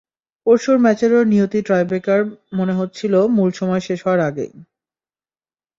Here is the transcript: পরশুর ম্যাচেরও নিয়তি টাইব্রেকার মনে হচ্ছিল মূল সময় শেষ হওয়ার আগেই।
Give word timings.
পরশুর 0.47 0.77
ম্যাচেরও 0.79 1.21
নিয়তি 1.23 1.59
টাইব্রেকার 1.67 2.21
মনে 2.53 2.73
হচ্ছিল 2.73 3.13
মূল 3.35 3.49
সময় 3.51 3.83
শেষ 3.87 3.99
হওয়ার 4.05 4.21
আগেই। 4.29 4.53